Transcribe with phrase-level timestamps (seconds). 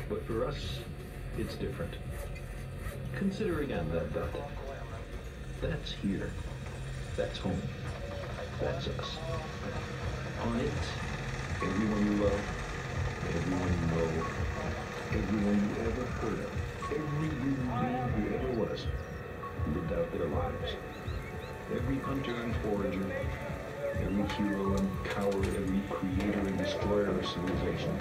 [0.10, 0.80] But for us,
[1.38, 1.94] it's different.
[3.18, 4.30] Consider again that dot.
[5.62, 6.32] That's here.
[7.18, 7.62] That's home.
[8.60, 9.18] That's us.
[10.44, 10.72] On it,
[11.62, 12.42] everyone you love,
[13.30, 14.26] everyone you know,
[15.12, 16.52] everyone you ever heard of,
[16.92, 18.88] every human being who ever was,
[19.76, 20.76] lived out their lives.
[21.76, 23.06] Every hunter and forager,
[24.04, 27.98] every hero and coward, every creator and destroyer of civilization,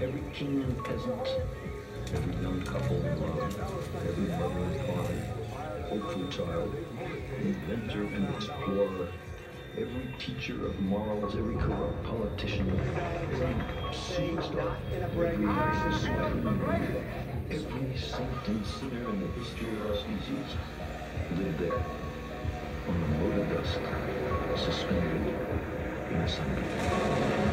[0.00, 1.28] every king and peasant,
[2.12, 3.56] every young couple in love,
[4.06, 5.14] every mother and father,
[5.88, 6.74] hopeful child,
[7.40, 9.08] inventor and explorer,
[9.76, 12.70] every teacher of morals, every corrupt politician,
[13.32, 13.54] every
[13.92, 17.04] superstar, every leader,
[17.50, 20.56] every saint and sinner in the history of our species
[21.36, 21.84] lived there
[22.86, 23.78] on the mote of dust,
[24.56, 25.34] suspended
[26.10, 27.43] in a sunbeam.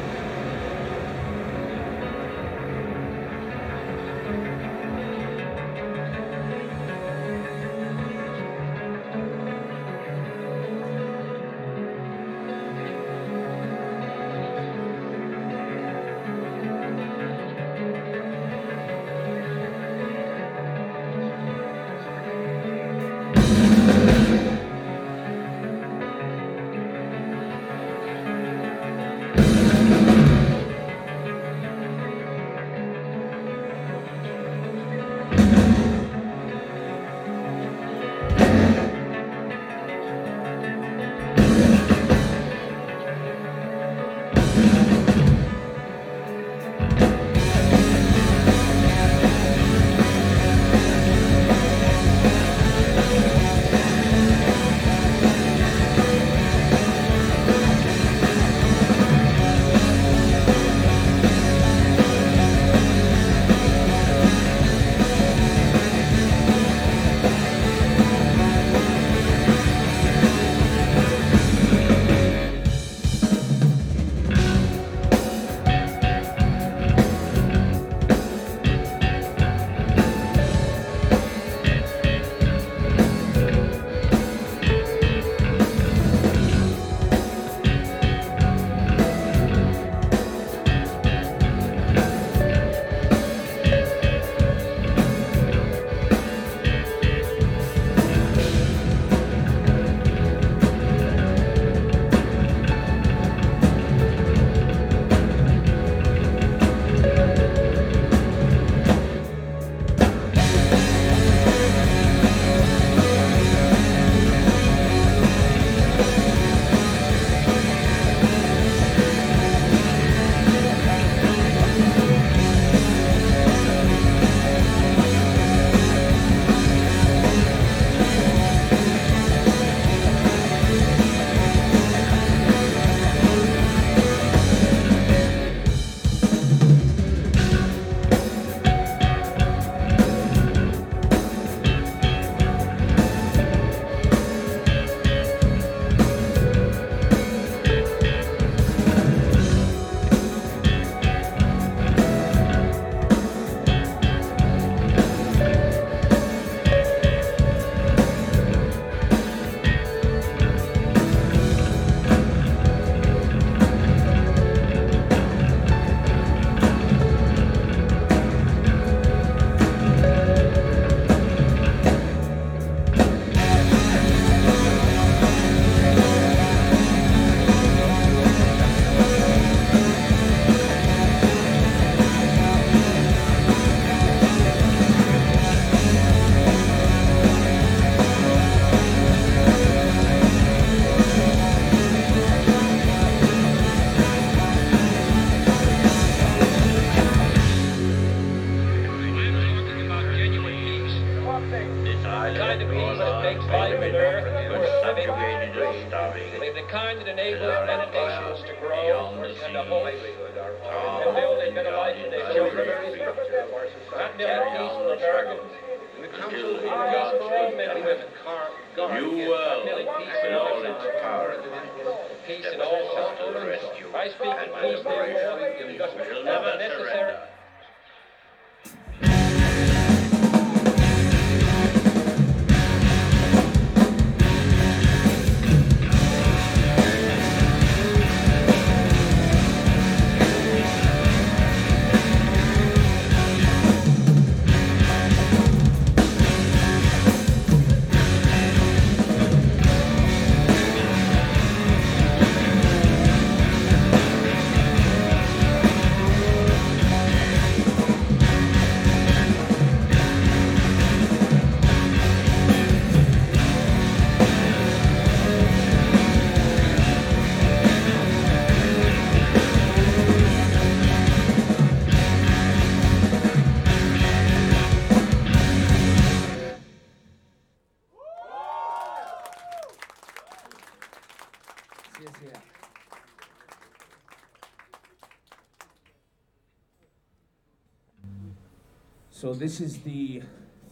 [289.31, 290.21] So this is the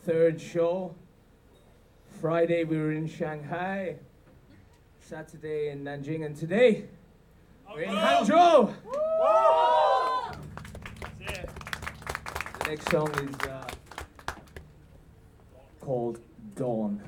[0.04, 0.94] third show.
[2.20, 3.96] Friday we were in Shanghai.
[5.00, 6.84] Saturday in Nanjing, and today
[7.74, 8.74] we're in Hangzhou.
[12.60, 13.66] The next song is uh,
[15.80, 16.20] called
[16.58, 17.02] Dawn.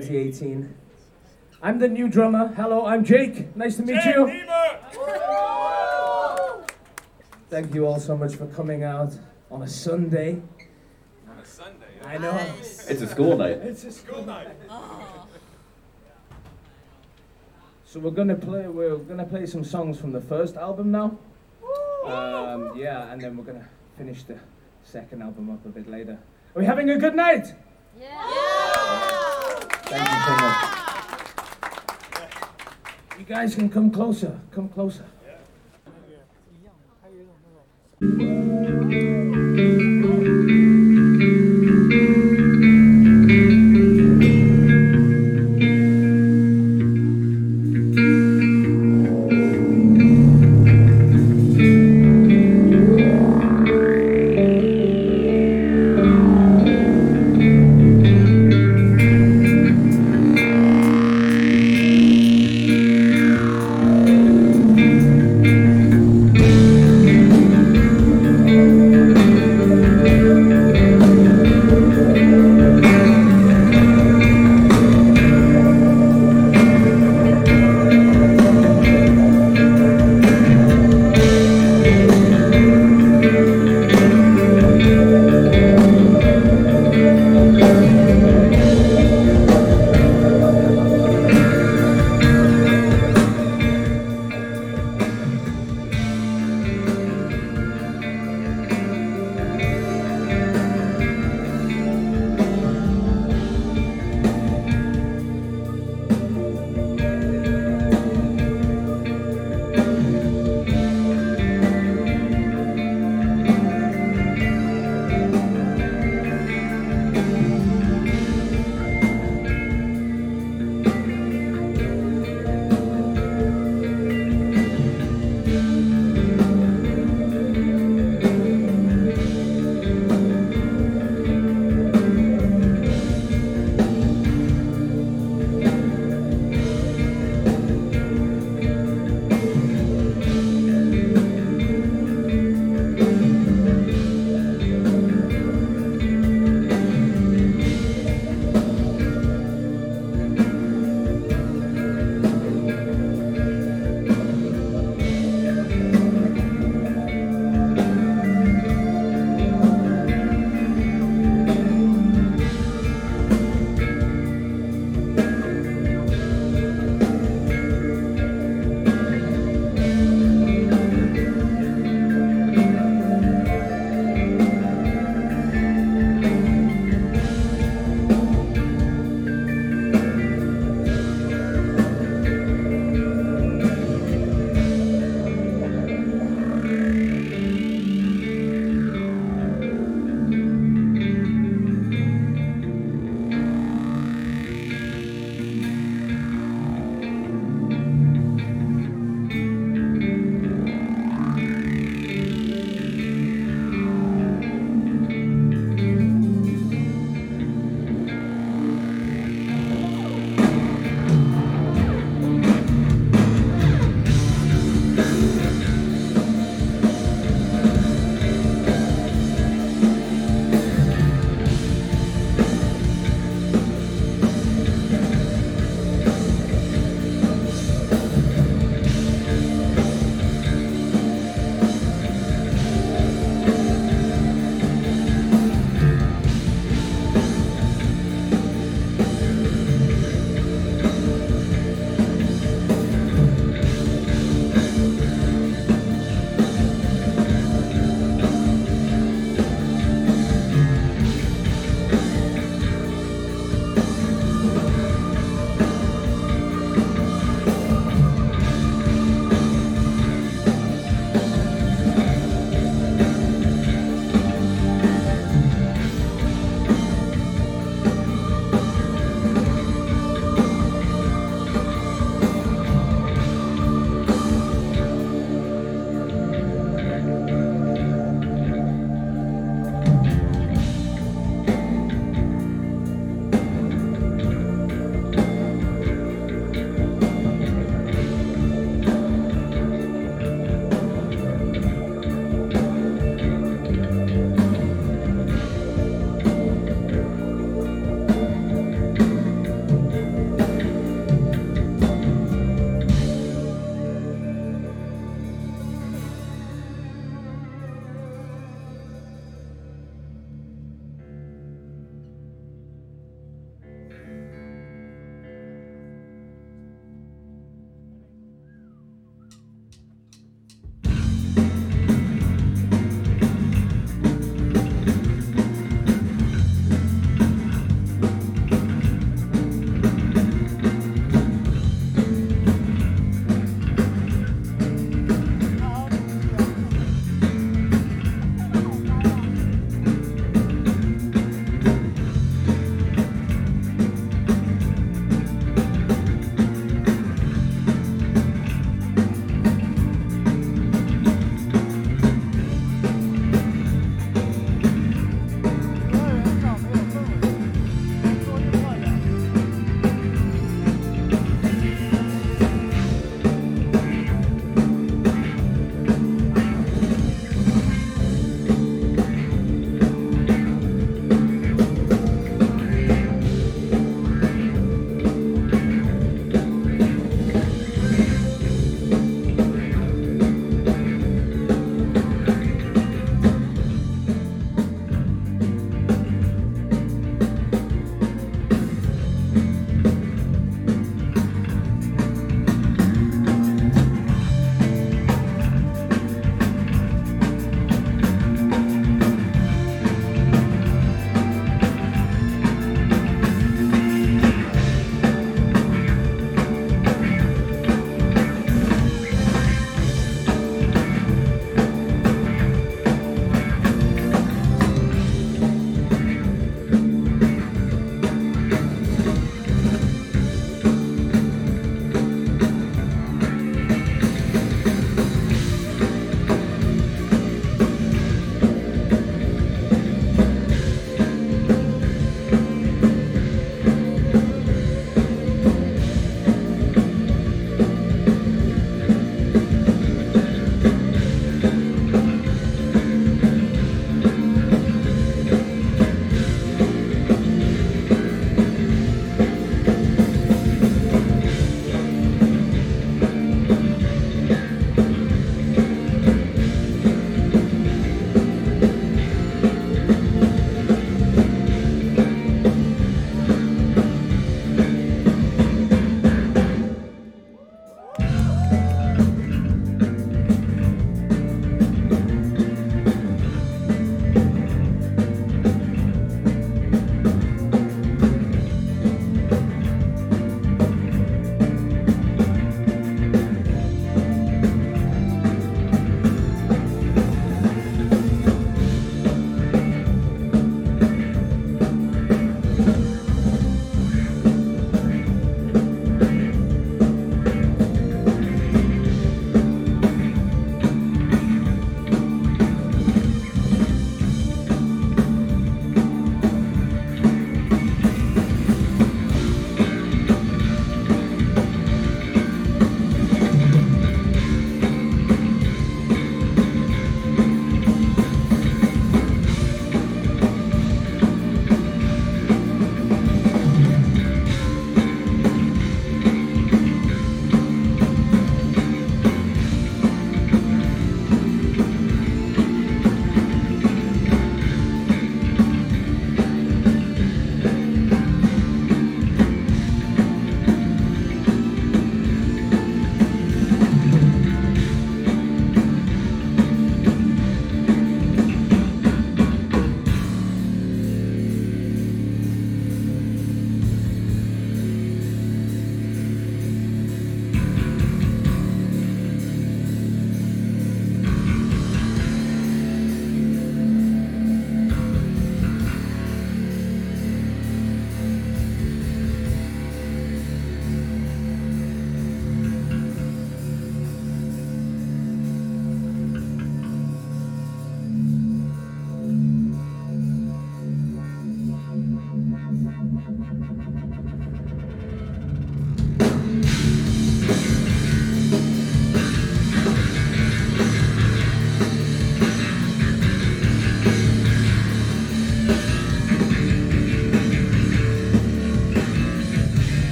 [0.00, 0.74] 2018.
[1.62, 2.48] I'm the new drummer.
[2.48, 3.56] Hello, I'm Jake.
[3.56, 4.44] Nice to meet you.
[7.48, 9.12] Thank you all so much for coming out
[9.50, 10.42] on a Sunday.
[11.30, 11.86] On a Sunday.
[12.04, 12.36] I know.
[12.60, 13.58] It's a school night.
[13.62, 14.48] It's a school night.
[17.84, 18.66] So we're gonna play.
[18.66, 21.16] We're gonna play some songs from the first album now.
[22.04, 24.38] Um, yeah, and then we're gonna finish the
[24.82, 26.18] second album up a bit later.
[26.54, 27.54] Are we having a good night?
[29.86, 30.56] Thank you so much.
[33.18, 34.40] You guys can come closer.
[34.50, 35.04] Come closer.
[38.00, 38.64] Yeah.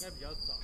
[0.00, 0.54] 应该比较早，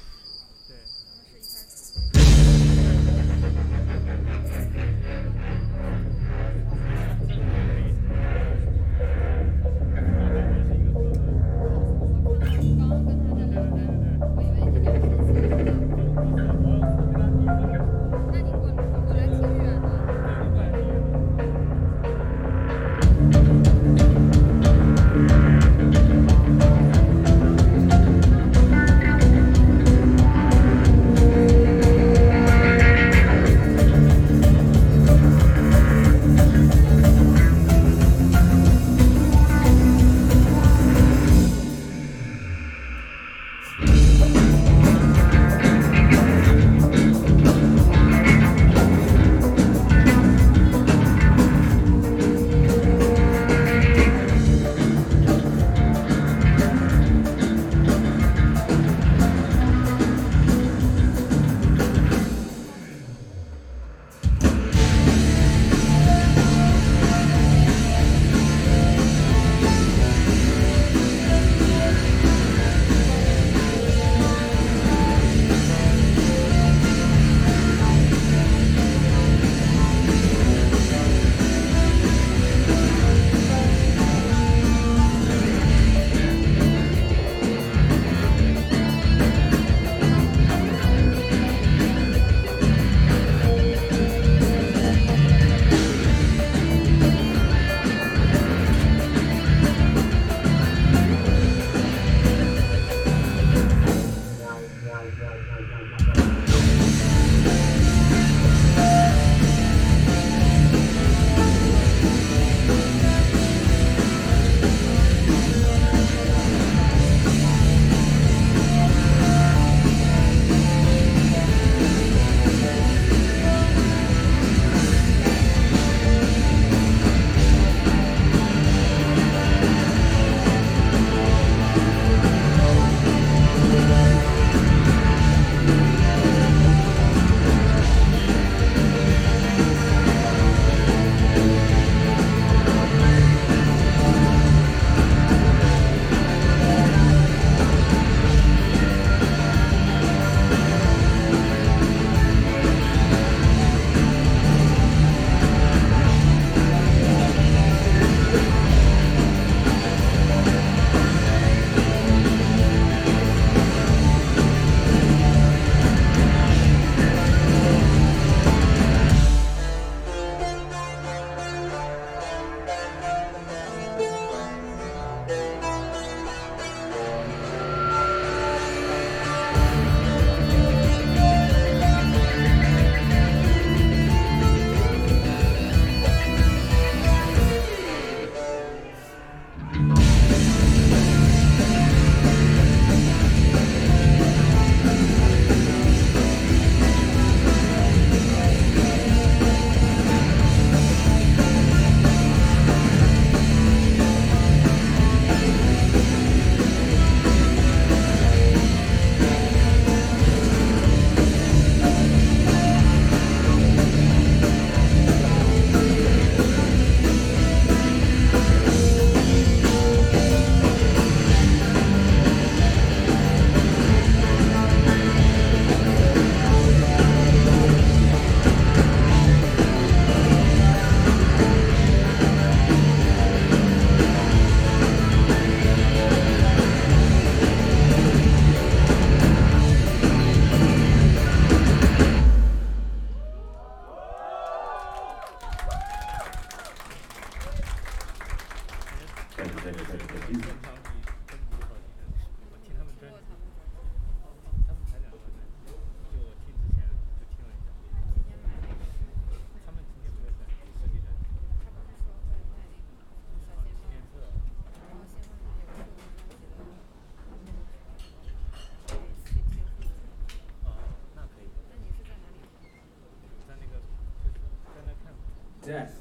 [275.67, 275.99] Death,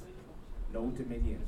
[0.71, 1.41] no dominion.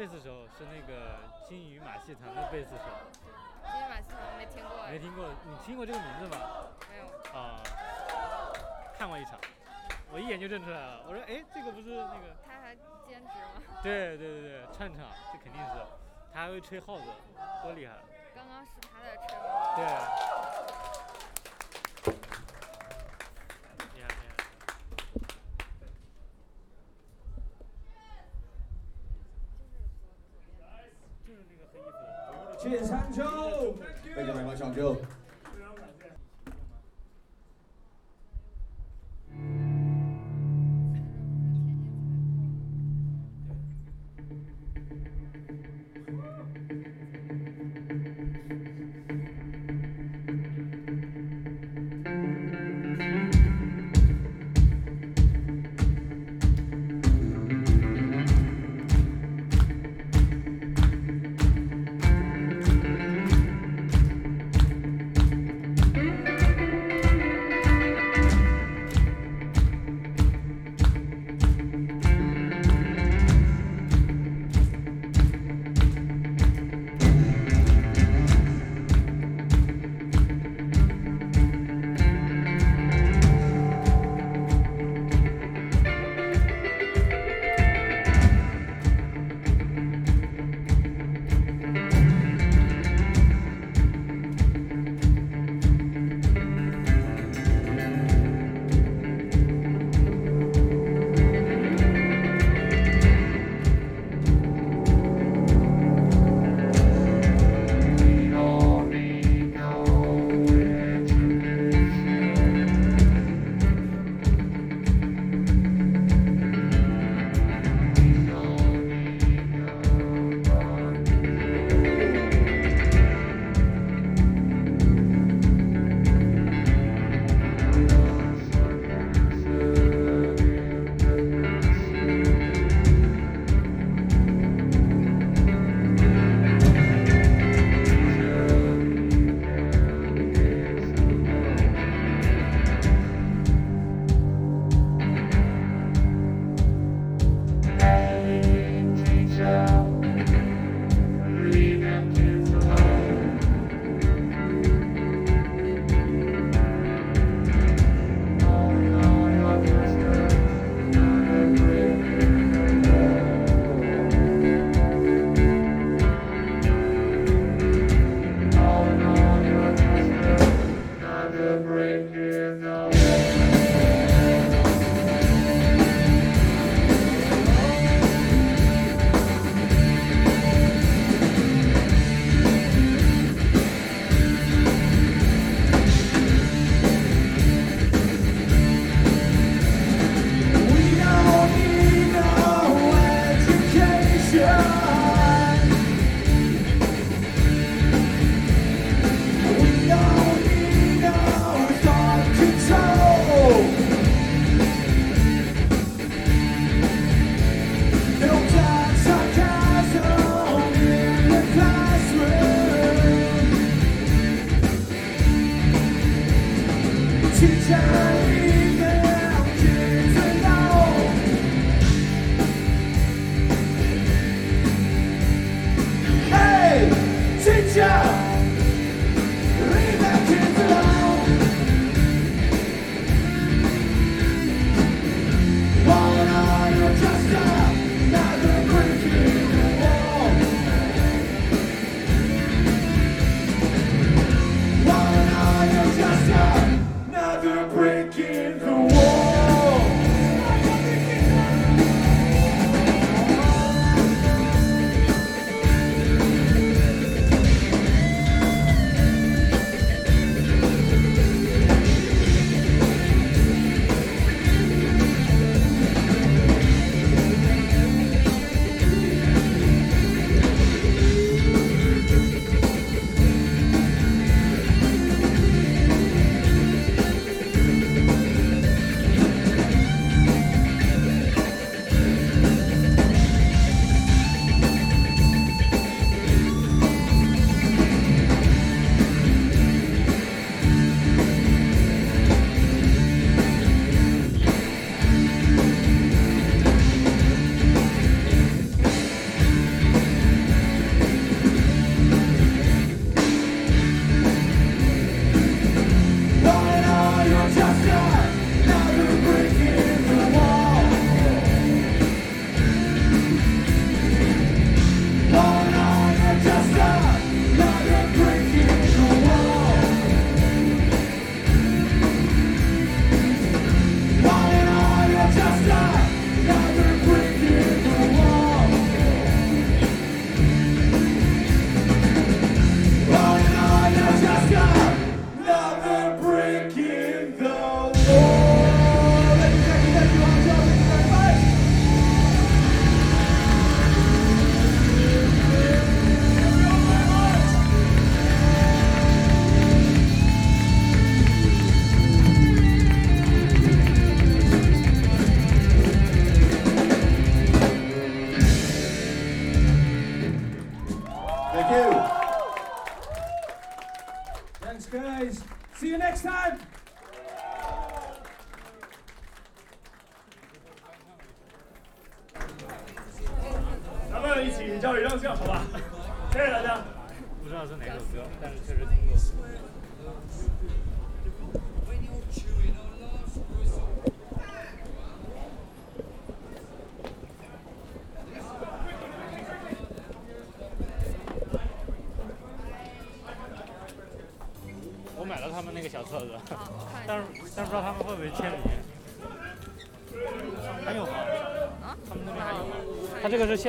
[0.00, 2.84] 贝斯手是那个金鱼马戏团的贝斯手，
[3.62, 5.28] 金鱼马戏团没听过，没听过？
[5.44, 6.40] 你听过这个名字吗？
[6.88, 7.04] 没有。
[7.38, 7.60] 啊，
[8.96, 9.38] 看过一场，
[10.10, 11.02] 我一眼就认出来了。
[11.06, 12.34] 我说，哎，这个不是那个？
[12.42, 12.74] 他还
[13.06, 13.60] 兼职吗？
[13.82, 15.84] 对对对对，串场，这肯定是。
[16.32, 17.04] 他还会吹号子，
[17.62, 17.92] 多厉害！
[18.34, 19.76] 刚刚是他在吹吗？
[19.76, 19.84] 对。
[32.62, 33.78] Cheers, Anjo!
[33.78, 34.14] Thank you.
[34.14, 35.06] Thank you very much, Anjo.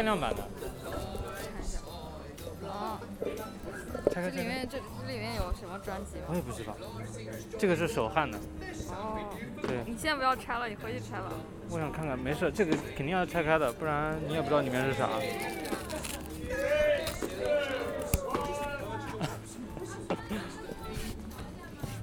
[0.02, 0.42] 限量版的。
[2.64, 2.98] 哦。
[4.12, 6.24] 这里面这这里面有什么专辑吗？
[6.28, 6.76] 我也不知道，
[7.60, 8.40] 这个是手焊的。
[8.90, 9.20] 哦。
[9.62, 9.84] 对。
[9.86, 11.32] 你先不要拆了，你回去拆了。
[11.70, 15.08] 我想看看，没事，这个肯定要拆开的，不然你也不知道里面是啥。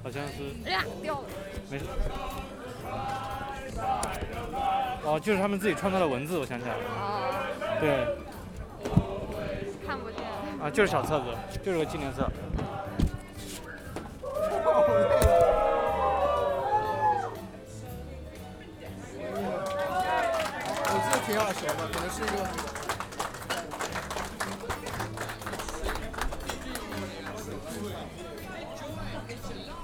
[0.01, 0.55] 好像是。
[0.65, 1.27] 哎呀，掉了。
[1.69, 1.83] 没事。
[5.03, 6.79] 哦，就是他们自己创造的文字，我想起来了。
[6.85, 7.31] 哦。
[7.79, 7.89] 对。
[9.87, 10.19] 看不见。
[10.61, 11.25] 啊，就是小册子，
[11.63, 12.29] 就是个纪念册。
[20.91, 22.37] 我记得挺耳熟的，可能是一个。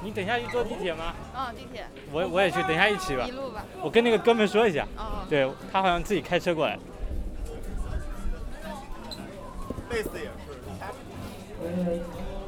[0.02, 1.14] 你等一下去坐地铁吗？
[1.36, 1.86] 嗯，地铁。
[2.12, 3.26] 我我也去，等一下一起吧。
[3.28, 3.66] 一路吧。
[3.82, 4.86] 我跟那个哥们说一下。
[4.98, 5.26] 哦。
[5.28, 6.78] 对他好像自己开车过来。
[9.90, 10.30] 类似也是。
[11.64, 12.02] 喂，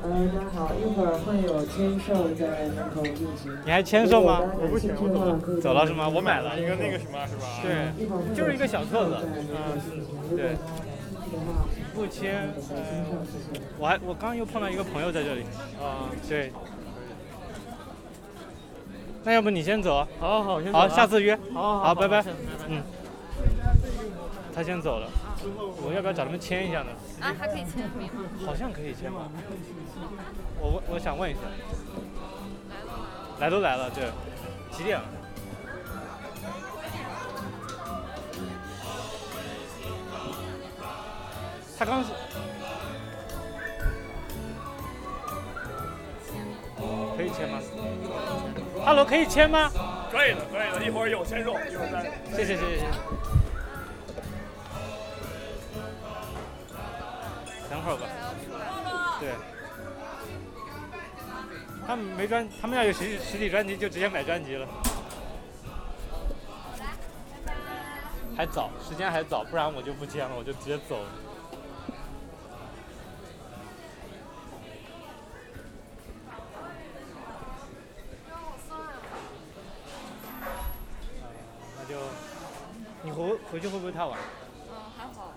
[0.03, 3.57] 呃，大家好，一会儿会有签售在门口进行。
[3.65, 4.39] 你还签售吗？
[4.61, 5.39] 我不签，我走了。
[5.61, 6.07] 走了是吗？
[6.07, 7.47] 我买了一个那个什么，是吧？
[7.63, 9.17] 对，就是一个小册子。
[9.25, 10.55] 嗯，对。
[11.97, 13.05] 不签，呃，
[13.79, 15.41] 我还我刚又碰到一个朋友在这里。
[15.81, 16.53] 啊，对。
[19.23, 20.07] 那要不你先走？
[20.19, 21.35] 好好好，好，下次约。
[21.55, 22.23] 好好，拜拜。
[22.67, 22.83] 嗯。
[24.53, 25.09] 他先走了，
[25.83, 26.91] 我要不要找他们签一下呢？
[27.19, 28.29] 啊，还可以签名吗？
[28.45, 29.27] 好像可以签吧。
[30.59, 31.39] 我我我想问一下。
[33.39, 34.11] 来都来了，对。
[34.71, 35.05] 几点了？
[41.77, 42.09] 他刚是。
[47.15, 47.59] 可以签吗
[48.85, 49.71] ？Hello，可以签吗？
[50.11, 52.11] 可以的，可以的，一会儿有签售，一会儿再。
[52.35, 52.87] 谢谢谢谢谢谢。
[57.69, 58.07] 等会儿吧。
[59.19, 59.29] 对。
[61.85, 64.67] 他们没专，他们要有实实体专辑就直接买专辑了。
[68.35, 71.09] 还早，时间还早，不然我就不签了，我就直接走了。
[81.87, 81.95] 就，
[83.01, 84.19] 你回回去会不会太晚？
[84.67, 85.31] 嗯，还好。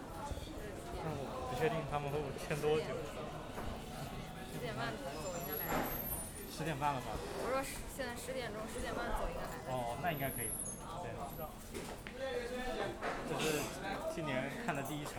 [0.97, 2.85] 那我不确定他们会不会签多久。
[4.52, 5.06] 十点半走
[5.39, 5.64] 应该来。
[6.51, 7.06] 十点半了吧？
[7.14, 7.62] 我说
[7.97, 9.55] 现在十点钟，十点半走应该来。
[9.70, 10.51] 哦，那应该可以。
[11.02, 11.14] 对。
[13.31, 13.60] 这是
[14.12, 15.14] 今年看的第一场。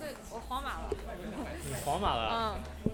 [0.00, 0.90] 对，我皇马了。
[1.68, 2.60] 你皇马了？
[2.84, 2.92] 嗯。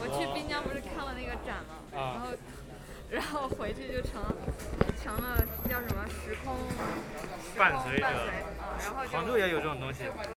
[0.00, 1.76] 我去滨江不是看了那个展吗？
[1.92, 2.16] 啊。
[2.16, 2.26] 然后，
[3.10, 4.22] 然后回去就成
[5.02, 5.36] 成了
[5.68, 6.56] 叫什么时空
[7.58, 8.02] 伴随着。
[8.02, 8.32] 伴随。
[8.80, 9.04] 然后。
[9.12, 10.04] 杭州也有这种东西。